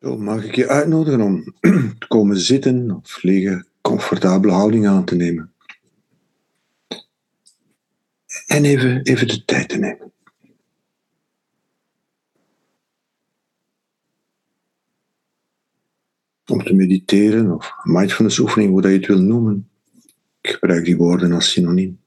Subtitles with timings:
[0.00, 1.54] Zo, mag ik je uitnodigen om
[1.98, 5.52] te komen zitten of liggen, comfortabele houding aan te nemen.
[8.46, 10.12] En even, even de tijd te nemen.
[16.46, 19.68] Om te mediteren of mindfulness oefening, hoe dat je het wil noemen.
[20.40, 22.00] Ik gebruik die woorden als synoniem.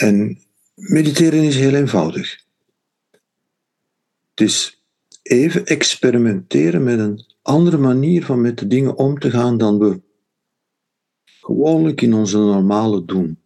[0.00, 0.38] En
[0.74, 2.44] mediteren is heel eenvoudig.
[4.30, 4.82] Het is
[5.22, 10.00] even experimenteren met een andere manier van met de dingen om te gaan dan we
[11.24, 13.38] gewoonlijk in onze normale doen.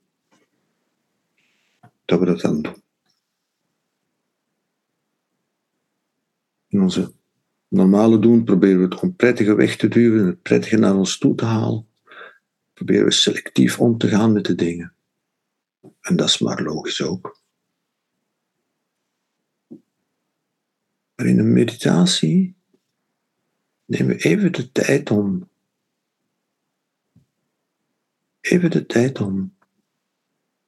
[2.05, 2.83] Dat we dat dan doen.
[6.69, 7.13] In onze
[7.69, 11.45] normale doen proberen we het onprettige weg te duwen, het prettige naar ons toe te
[11.45, 11.87] halen.
[12.73, 14.95] Proberen we selectief om te gaan met de dingen.
[16.05, 17.41] En dat is maar logisch ook.
[21.15, 22.57] Maar in een meditatie
[23.85, 25.49] nemen we even de tijd om.
[28.41, 29.57] Even de tijd om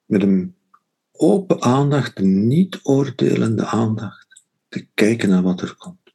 [0.04, 0.56] met een
[1.12, 6.14] open aandacht, een niet oordelende aandacht, te kijken naar wat er komt.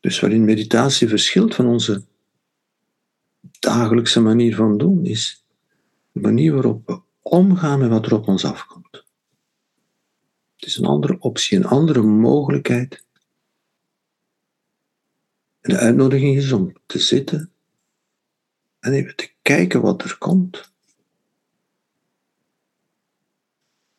[0.00, 2.04] Dus waarin meditatie verschilt van onze
[3.64, 5.44] dagelijkse manier van doen is
[6.12, 9.04] de manier waarop we omgaan met wat er op ons afkomt.
[10.56, 13.04] Het is een andere optie, een andere mogelijkheid.
[15.60, 17.52] De uitnodiging is om te zitten
[18.80, 20.72] en even te kijken wat er komt.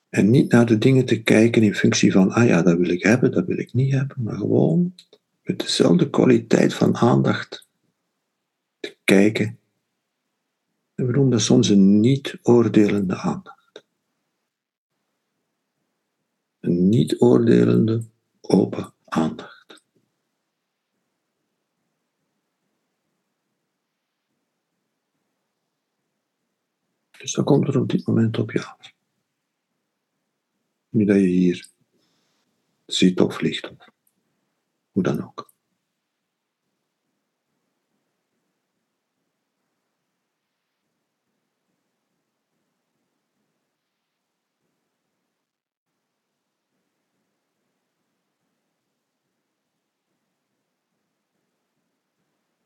[0.09, 3.03] En niet naar de dingen te kijken in functie van, ah ja, dat wil ik
[3.03, 4.95] hebben, dat wil ik niet hebben, maar gewoon
[5.43, 7.64] met dezelfde kwaliteit van aandacht
[9.03, 9.59] kijken.
[10.95, 13.85] En we dat soms een niet-oordelende aandacht.
[16.59, 18.05] Een niet-oordelende,
[18.41, 19.83] open aandacht.
[27.17, 28.93] Dus dat komt er op dit moment op je.
[30.89, 31.67] Nu dat je hier
[32.85, 33.89] zit of ligt, of
[34.91, 35.53] hoe dan ook.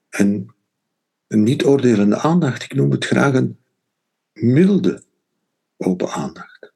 [0.10, 0.56] En
[1.28, 3.60] een niet-oordelende aandacht, ik noem het graag een
[4.34, 5.04] milde
[5.78, 6.74] open aandacht.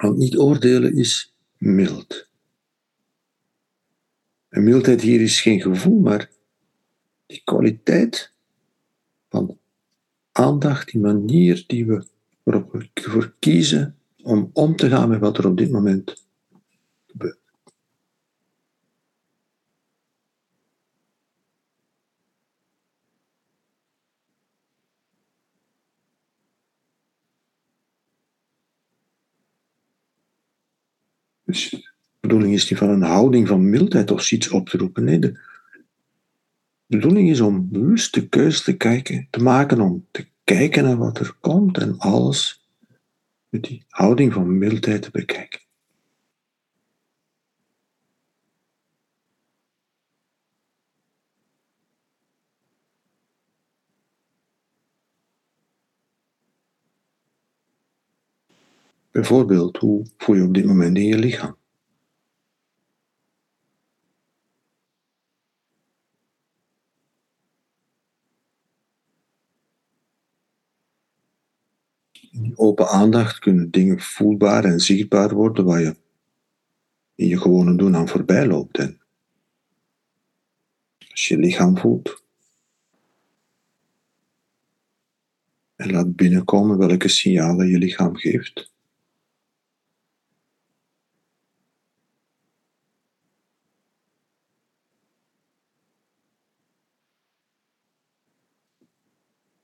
[0.00, 2.28] Want niet oordelen is mild.
[4.48, 6.30] En mildheid hier is geen gevoel, maar
[7.26, 8.32] die kwaliteit
[9.28, 9.58] van
[10.32, 12.06] aandacht, die manier die we
[12.44, 16.26] waarop we ervoor kiezen om om te gaan met wat er op dit moment
[17.06, 17.38] gebeurt.
[31.44, 31.90] Dus de
[32.20, 35.04] bedoeling is niet van een houding van mildheid of zoiets op te roepen.
[35.04, 35.38] Nee, de
[36.86, 41.18] bedoeling is om bewust de keuze te kijken, te maken om te kijken naar wat
[41.18, 42.68] er komt en alles
[43.48, 45.62] met die houding van mildheid te bekijken.
[59.14, 61.56] Bijvoorbeeld, hoe voel je op dit moment in je lichaam?
[72.30, 75.96] In die open aandacht kunnen dingen voelbaar en zichtbaar worden waar je
[77.14, 78.78] in je gewone doen aan voorbij loopt.
[78.78, 79.00] En
[81.10, 82.22] als je je lichaam voelt
[85.76, 88.72] en laat binnenkomen welke signalen je lichaam geeft.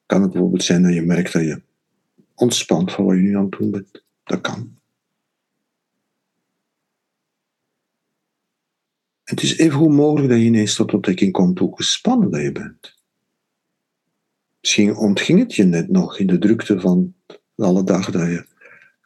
[0.06, 1.68] Kan het bijvoorbeeld zijn dat je merkt dat je
[2.40, 4.04] ontspant van wat je nu aan het doen bent.
[4.24, 4.78] Dat kan.
[9.24, 12.98] Het is even goed mogelijk dat je ineens tot ontdekking komt hoe gespannen je bent.
[14.60, 17.14] Misschien ontging het je net nog in de drukte van
[17.56, 18.46] alle dag dat je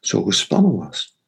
[0.00, 1.18] zo gespannen was.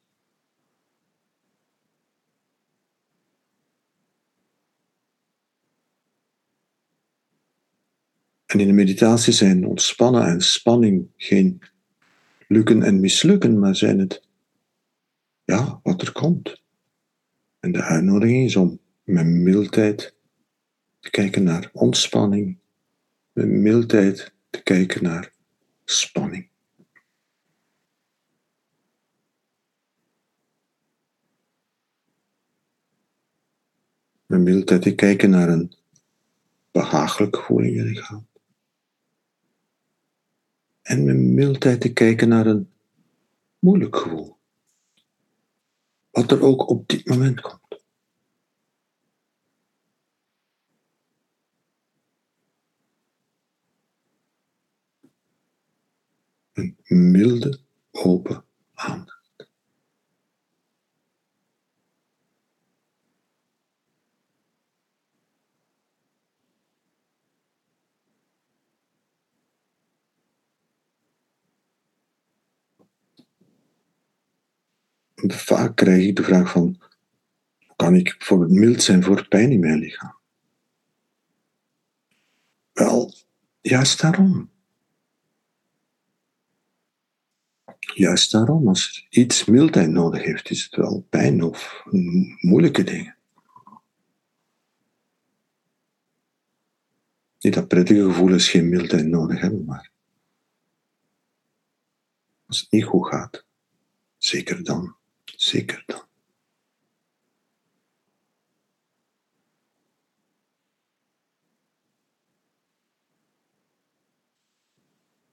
[8.46, 11.62] En in de meditatie zijn ontspannen en spanning geen
[12.48, 14.22] lukken en mislukken, maar zijn het
[15.44, 16.62] ja, wat er komt.
[17.60, 20.14] En de uitnodiging is om met mildheid
[21.00, 22.58] te kijken naar ontspanning,
[23.32, 25.32] met mildheid te kijken naar
[25.84, 26.48] spanning.
[34.26, 35.72] Met mildheid te kijken naar een
[36.70, 38.25] behagelijk gevoel in je lichaam.
[40.86, 42.72] En met mildheid te kijken naar een
[43.58, 44.36] moeilijk gevoel.
[46.10, 47.82] Wat er ook op dit moment komt.
[56.52, 56.76] Een
[57.10, 57.58] milde,
[57.90, 58.44] open
[58.74, 59.15] aandacht.
[75.16, 76.80] Vaak krijg ik de vraag van,
[77.76, 80.16] kan ik bijvoorbeeld mild zijn voor pijn in mijn lichaam?
[82.72, 83.14] Wel,
[83.60, 84.50] juist daarom.
[87.94, 91.82] Juist daarom, als iets mildheid nodig heeft, is het wel pijn of
[92.40, 93.16] moeilijke dingen.
[97.40, 99.90] Niet dat prettige gevoelens geen mildheid nodig hebben, maar
[102.46, 103.44] als het niet goed gaat,
[104.18, 104.96] zeker dan,
[105.36, 106.04] zeker dan.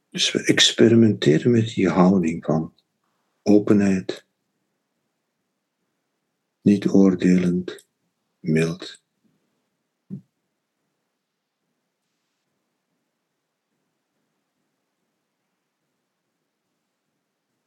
[0.10, 2.74] Dus we experimenteren met die houding van
[3.42, 4.26] openheid,
[6.62, 7.86] niet oordelend,
[8.40, 9.03] mild.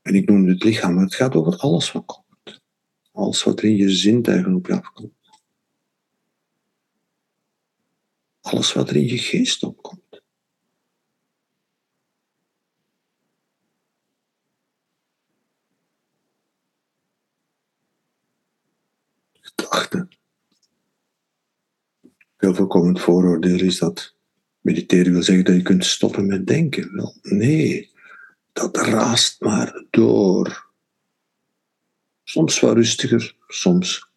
[0.06, 2.62] En ik noem het lichaam, maar het gaat over alles wat komt.
[3.12, 5.12] Alles wat er in je zintuigen op je afkomt.
[8.40, 10.22] Alles wat er in je geest opkomt.
[19.40, 20.08] gedachten.
[22.36, 24.14] Veel voorkomend vooroordeel is dat
[24.60, 26.94] mediteren wil zeggen dat je kunt stoppen met denken.
[26.94, 27.94] Wel, nee,
[28.56, 30.70] dat raast maar door.
[32.22, 34.10] Soms wat rustiger, soms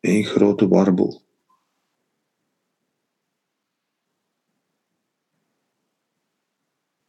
[0.00, 1.22] een grote warbel.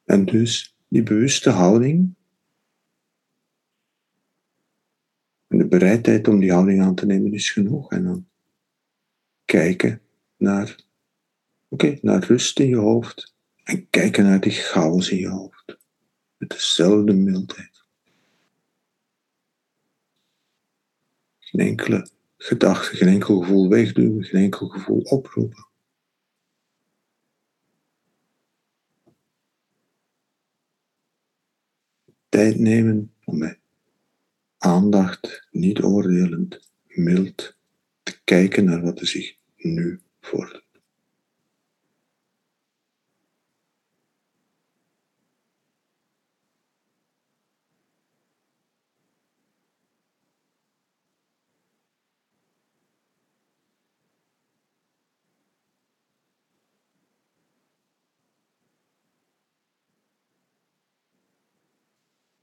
[0.03, 2.15] En dus die bewuste houding
[5.47, 7.91] En de bereidheid om die houding aan te nemen is genoeg.
[7.91, 8.27] En dan
[9.45, 10.01] kijken
[10.37, 10.79] naar,
[11.67, 13.34] oké, naar rust in je hoofd.
[13.65, 15.77] En kijken naar die chaos in je hoofd.
[16.37, 17.83] Met dezelfde mildheid.
[21.39, 25.67] Geen enkele gedachte, geen enkel gevoel wegduwen, geen enkel gevoel oproepen.
[32.29, 33.59] Tijd nemen om met
[34.57, 37.57] aandacht, niet oordelend, mild,
[38.03, 40.64] te kijken naar wat er zich nu voordoet.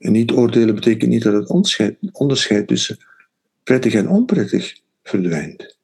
[0.02, 1.49] En niet oordelen betekent niet dat het
[2.12, 2.99] onderscheid, tussen
[3.62, 5.78] prettig en onprettig verdwijnt.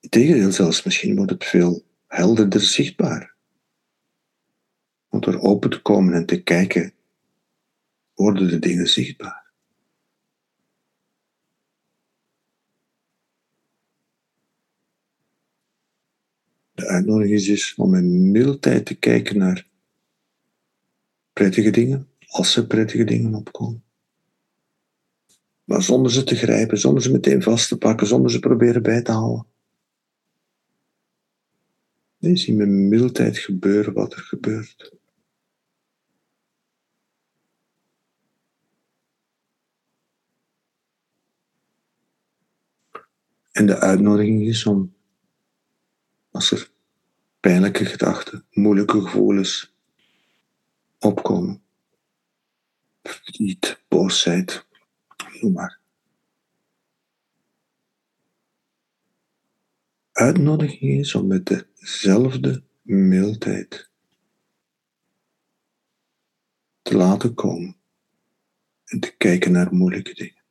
[0.00, 3.34] Integendeel zelfs, misschien wordt het veel helderder zichtbaar.
[5.08, 6.92] Want door open te komen en te kijken,
[8.14, 9.44] worden de dingen zichtbaar.
[16.72, 19.66] De uitnodiging is dus om in mildheid te kijken naar
[21.32, 23.84] prettige dingen, als er prettige dingen opkomen.
[25.64, 29.02] Maar zonder ze te grijpen, zonder ze meteen vast te pakken, zonder ze proberen bij
[29.02, 29.46] te houden.
[32.18, 34.94] Nee, zie met mildheid gebeuren wat er gebeurt.
[43.52, 44.94] En de uitnodiging is om,
[46.30, 46.70] als er
[47.40, 49.74] pijnlijke gedachten, moeilijke gevoelens
[50.98, 51.62] opkomen,
[53.08, 54.66] verdriet, boosheid,
[55.40, 55.78] noem maar.
[60.12, 63.90] Uitnodiging is om met dezelfde mildheid
[66.82, 67.76] te laten komen
[68.84, 70.45] en te kijken naar moeilijke dingen.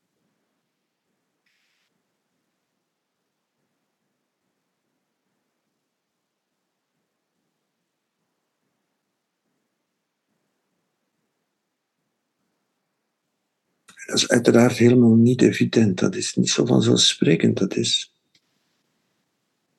[14.06, 16.00] Dat is uiteraard helemaal niet evident.
[16.00, 17.58] Dat is niet zo vanzelfsprekend.
[17.58, 18.14] Dat is,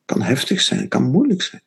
[0.05, 1.63] kan heftig zijn, kan moeilijk zijn.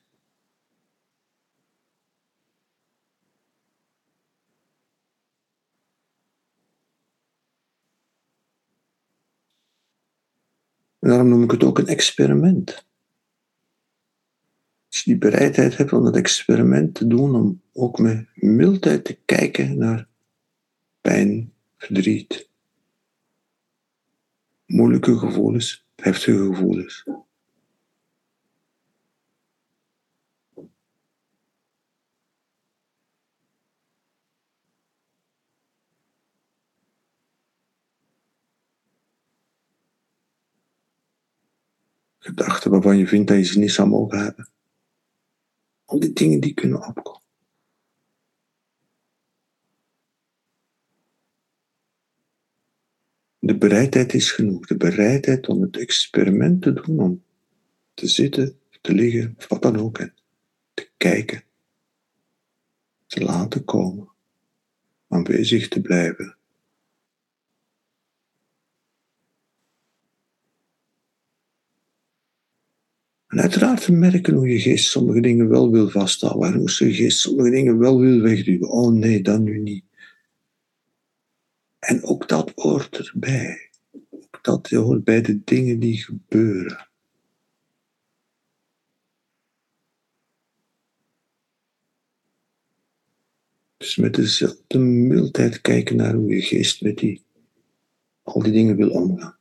[11.10, 12.88] daarom noem ik het ook een experiment.
[14.88, 19.18] Als je die bereidheid hebt om dat experiment te doen, om ook met mildheid te
[19.26, 20.08] kijken naar
[21.02, 22.50] pijn, verdriet,
[24.66, 27.04] moeilijke gevoelens, heftige gevoelens.
[42.20, 44.50] Gedachten waarvan je vindt dat je ze niet zou mogen hebben.
[45.86, 47.19] Al die dingen die kunnen opkomen.
[53.50, 54.66] De bereidheid is genoeg.
[54.66, 57.24] De bereidheid om het experiment te doen, om
[57.94, 60.14] te zitten, te liggen, wat dan ook, en
[60.74, 61.44] te kijken,
[63.08, 64.10] te laten komen,
[65.08, 66.38] aanwezig te blijven.
[73.28, 76.94] En uiteraard te merken hoe je geest sommige dingen wel wil vasthouden, en hoe je
[76.94, 78.70] geest sommige dingen wel wil wegduwen.
[78.70, 79.89] Oh nee, dat nu niet.
[81.90, 83.70] En ook dat hoort erbij.
[84.10, 86.90] Ook dat hoort bij de dingen die gebeuren.
[93.78, 97.24] Dus met dezelfde mildheid kijken naar hoe je geest met die,
[98.24, 99.39] al die dingen wil omgaan.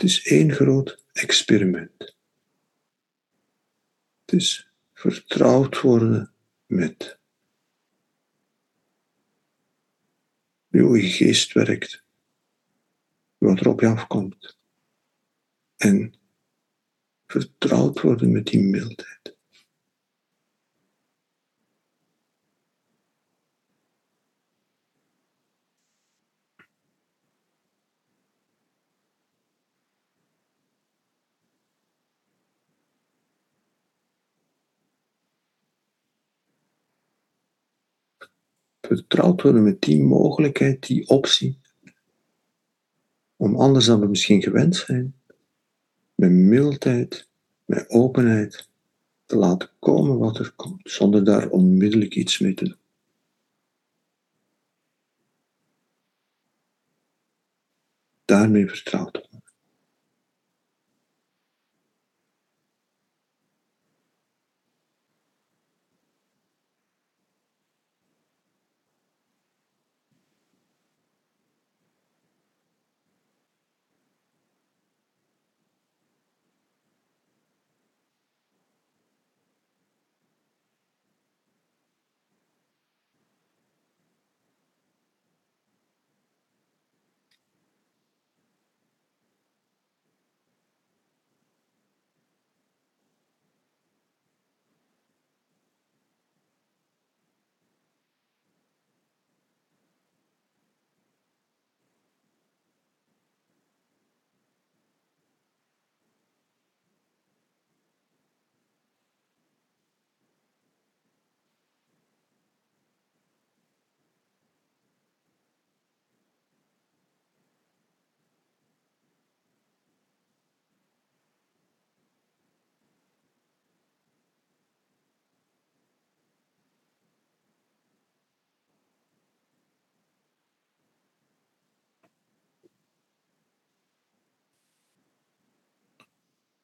[0.00, 2.16] Het is één groot experiment.
[4.24, 6.34] Het is vertrouwd worden
[6.66, 7.18] met
[10.68, 12.04] hoe je geest werkt,
[13.38, 14.58] wat er op je afkomt.
[15.76, 16.14] En
[17.26, 19.36] vertrouwd worden met die mildheid.
[38.96, 41.58] Vertrouwd worden met die mogelijkheid, die optie,
[43.36, 45.14] om anders dan we misschien gewend zijn,
[46.14, 47.28] met mildheid,
[47.64, 48.68] met openheid,
[49.26, 52.78] te laten komen wat er komt, zonder daar onmiddellijk iets mee te doen.
[58.24, 59.28] Daarmee vertrouwd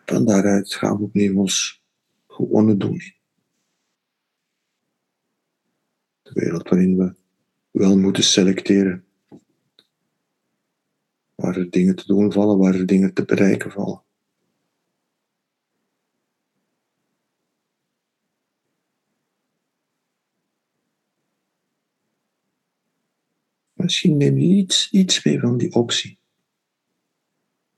[0.07, 1.83] Van daaruit gaan we opnieuw ons
[2.27, 3.15] gewone doen in.
[6.23, 7.15] De wereld waarin we
[7.71, 9.05] wel moeten selecteren.
[11.35, 14.03] Waar er dingen te doen vallen, waar er dingen te bereiken vallen.
[23.73, 26.19] Misschien neem je iets, iets mee van die optie.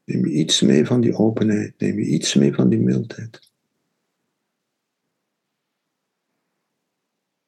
[0.09, 3.53] Neem je iets mee van die openheid, neem je iets mee van die mildheid.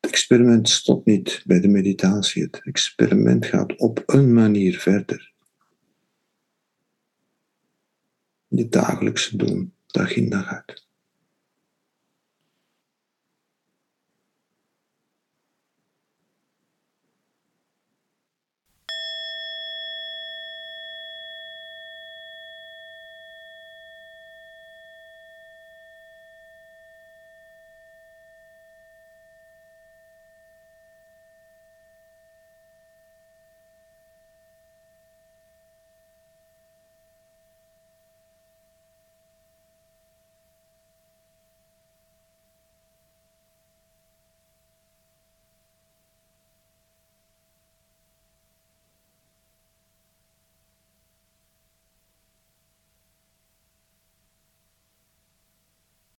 [0.01, 2.43] Het experiment stopt niet bij de meditatie.
[2.43, 5.33] Het experiment gaat op een manier verder.
[8.49, 10.89] Je dagelijkse doen, dag in dag uit.